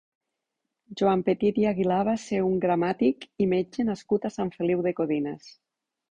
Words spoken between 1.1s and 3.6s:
Petit i Aguilar va ser un gramàtic i